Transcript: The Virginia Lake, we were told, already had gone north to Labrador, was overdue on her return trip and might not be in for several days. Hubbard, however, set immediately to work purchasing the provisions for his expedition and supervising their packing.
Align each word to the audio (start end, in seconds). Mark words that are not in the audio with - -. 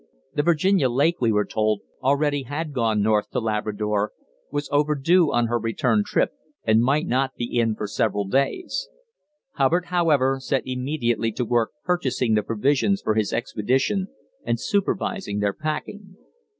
The 0.33 0.41
Virginia 0.41 0.89
Lake, 0.89 1.21
we 1.21 1.31
were 1.31 1.45
told, 1.45 1.81
already 2.01 2.41
had 2.41 2.73
gone 2.73 3.03
north 3.03 3.29
to 3.29 3.39
Labrador, 3.39 4.13
was 4.51 4.67
overdue 4.71 5.31
on 5.31 5.45
her 5.45 5.59
return 5.59 6.01
trip 6.03 6.31
and 6.63 6.81
might 6.81 7.05
not 7.05 7.35
be 7.35 7.59
in 7.59 7.75
for 7.75 7.85
several 7.85 8.25
days. 8.27 8.89
Hubbard, 9.57 9.85
however, 9.89 10.39
set 10.39 10.63
immediately 10.65 11.31
to 11.33 11.45
work 11.45 11.73
purchasing 11.85 12.33
the 12.33 12.41
provisions 12.41 12.99
for 13.03 13.13
his 13.13 13.31
expedition 13.31 14.07
and 14.43 14.59
supervising 14.59 15.37
their 15.37 15.53
packing. 15.53 16.15